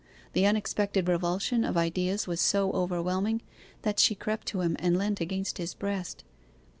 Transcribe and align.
The 0.33 0.47
unexpected 0.47 1.07
revulsion 1.07 1.63
of 1.63 1.77
ideas 1.77 2.25
was 2.25 2.41
so 2.41 2.71
overwhelming 2.71 3.43
that 3.83 3.99
she 3.99 4.15
crept 4.15 4.47
to 4.47 4.61
him 4.61 4.75
and 4.79 4.97
leant 4.97 5.21
against 5.21 5.59
his 5.59 5.75
breast. 5.75 6.23